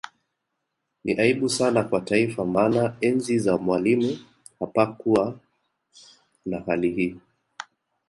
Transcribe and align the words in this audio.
Ni 1.03 1.13
aibu 1.13 1.49
sana 1.49 1.83
kwa 1.83 2.01
Taifa 2.01 2.45
maana 2.45 2.95
enzi 3.01 3.39
za 3.39 3.57
Mwalimu 3.57 4.19
hapakukuwa 4.59 5.39
na 6.45 6.59
hali 6.59 6.91
hii 6.91 7.15